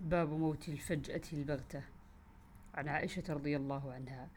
[0.00, 1.82] باب موت الفجأة البغتة.
[2.74, 4.28] عن عائشة رضي الله عنها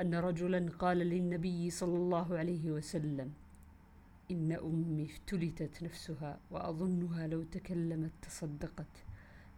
[0.00, 3.32] أن رجلا قال للنبي صلى الله عليه وسلم
[4.30, 9.04] إن أمي افتلتت نفسها وأظنها لو تكلمت تصدقت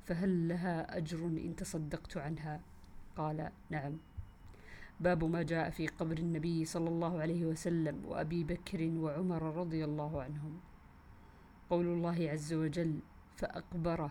[0.04, 2.60] فهل لها أجر إن تصدقت عنها؟
[3.16, 3.96] قال نعم.
[5.00, 10.22] باب ما جاء في قبر النبي صلى الله عليه وسلم وأبي بكر وعمر رضي الله
[10.22, 10.60] عنهم.
[11.70, 12.98] قول الله عز وجل
[13.36, 14.10] فأقبره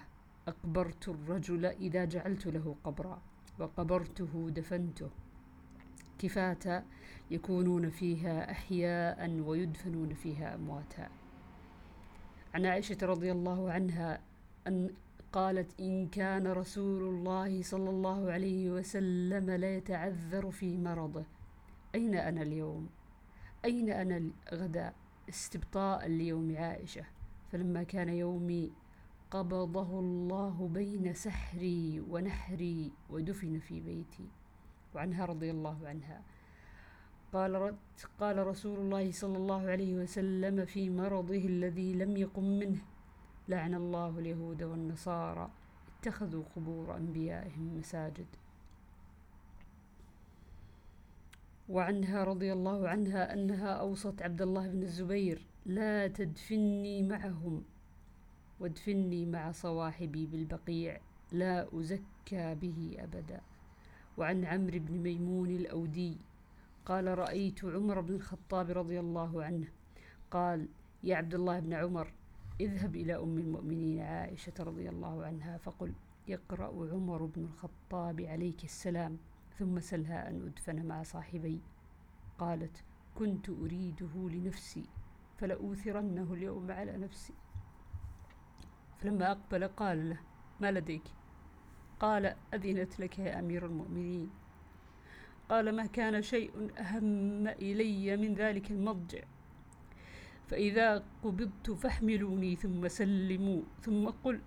[0.50, 3.22] أقبرت الرجل إذا جعلت له قبرا
[3.60, 5.10] وقبرته دفنته
[6.20, 6.84] كفاة
[7.32, 11.10] يكونون فيها أحياء ويدفنون فيها أمواتا
[12.54, 14.22] عن عائشة رضي الله عنها
[14.68, 14.90] أن
[15.32, 21.26] قالت إن كان رسول الله صلى الله عليه وسلم لا يتعذر في مرضه
[21.96, 22.90] أين أنا اليوم؟
[23.66, 24.94] أين أنا غدا؟
[25.30, 27.06] استبطاء ليوم عائشة
[27.52, 28.72] فلما كان يومي
[29.32, 34.28] قبضه الله بين سحري ونحري ودفن في بيتي.
[34.96, 36.22] وعنها رضي الله عنها.
[37.34, 37.76] قال
[38.20, 42.82] قال رسول الله صلى الله عليه وسلم في مرضه الذي لم يقم منه
[43.48, 45.50] لعن الله اليهود والنصارى
[46.00, 48.28] اتخذوا قبور أنبيائهم مساجد.
[51.70, 57.64] وعنها رضي الله عنها أنها أوصت عبد الله بن الزبير لا تدفني معهم.
[58.60, 61.00] وادفني مع صواحبي بالبقيع
[61.32, 63.42] لا أزكى به أبدا.
[64.18, 66.18] وعن عمرو بن ميمون الأودي
[66.86, 69.68] قال رأيت عمر بن الخطاب رضي الله عنه
[70.32, 70.68] قال
[71.04, 72.14] يا عبد الله بن عمر
[72.62, 75.94] اذهب إلى أم المؤمنين عائشة رضي الله عنها فقل
[76.28, 79.18] يقرأ عمر بن الخطاب عليك السلام
[79.58, 81.62] ثم سلها أن أدفن مع صاحبي.
[82.38, 82.84] قالت
[83.16, 84.86] كنت أريده لنفسي
[85.38, 87.34] فلأوثرنه اليوم على نفسي.
[89.00, 90.20] فلما أقبل قال له
[90.60, 91.04] ما لديك؟
[92.00, 94.30] قال أذنت لك يا أمير المؤمنين.
[95.50, 99.24] قال ما كان شيء أهم إلي من ذلك المضجع.
[100.48, 104.42] فإذا قبضت فاحملوني ثم سلموا ثم قل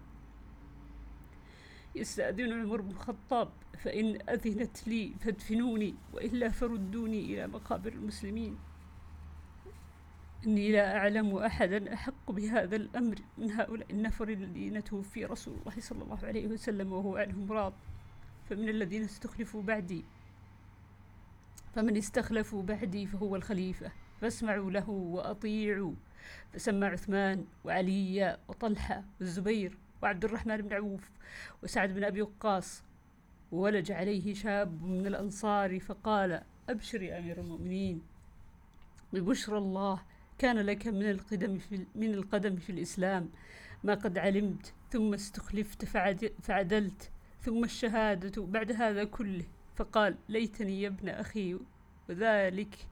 [1.94, 8.58] يستأذن عمر بن الخطاب فإن أذنت لي فادفنوني وإلا فردوني إلى مقابر المسلمين.
[10.46, 13.18] إني لا أعلم أحدا أحق بهذا الأمر.
[13.38, 17.72] من هؤلاء النفر الذين توفي رسول الله صلى الله عليه وسلم وهو عنهم راض.
[18.50, 20.04] فمن الذين استخلفوا بعدي.
[21.74, 23.92] فمن استخلفوا بعدي فهو الخليفة.
[24.20, 25.94] فاسمعوا له وأطيعوا.
[26.52, 31.10] فسمى عثمان وعلي وطلحة والزبير وعبد الرحمن بن عوف
[31.62, 32.82] وسعد بن أبي وقاص.
[33.52, 38.02] ولج عليه شاب من الأنصار فقال أبشر يا أمير المؤمنين.
[39.12, 40.02] ببشرى الله
[40.38, 43.30] كان لك من القدم في من القدم في الإسلام
[43.84, 45.84] ما قد علمت ثم استخلفت
[46.42, 47.10] فعدلت
[47.40, 49.44] ثم الشهادة بعد هذا كله.
[49.76, 51.58] فقال ليتني يا ابن أخي
[52.08, 52.88] وذلك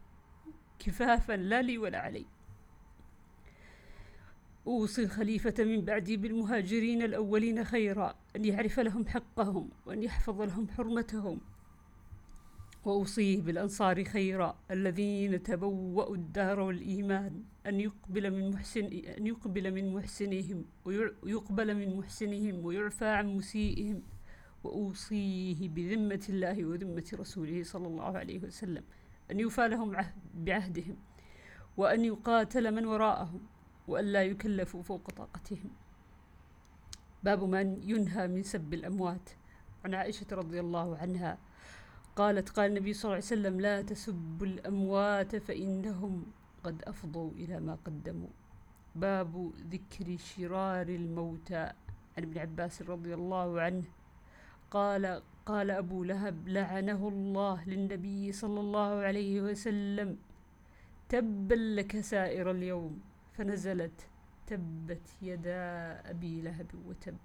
[0.78, 2.26] كفافا لا لي ولا علي.
[4.66, 11.40] أوصي الخليفة من بعدي بالمهاجرين الأولين خيرا أن يعرف لهم حقهم وأن يحفظ لهم حرمتهم.
[12.84, 18.84] وأوصيه بالأنصار خيرا الذين تبوأوا الدار والإيمان أن يقبل من محسن
[19.18, 20.64] أن يقبل من محسنهم
[21.22, 24.02] ويقبل من محسنهم ويعفى عن مسيئهم
[24.64, 28.84] وأوصيه بذمة الله وذمة رسوله صلى الله عليه وسلم
[29.30, 29.96] أن يوفى لهم
[30.34, 30.96] بعهدهم
[31.76, 33.40] وأن يقاتل من وراءهم
[33.88, 35.70] وأن لا يكلفوا فوق طاقتهم.
[37.22, 39.30] باب من ينهى من سب الأموات.
[39.84, 41.38] عن عائشة رضي الله عنها
[42.20, 46.26] قالت قال النبي صلى الله عليه وسلم لا تسبوا الأموات فإنهم
[46.64, 48.28] قد أفضوا إلى ما قدموا.
[48.94, 51.64] باب ذكر شرار الموتى.
[52.16, 53.84] عن ابن عباس رضي الله عنه
[54.70, 60.18] قال قال أبو لهب لعنه الله للنبي صلى الله عليه وسلم.
[61.08, 63.00] تبا لك سائر اليوم.
[63.32, 63.98] فنزلت
[64.46, 65.64] تبت يدا
[66.10, 67.16] أبي لهب وتب.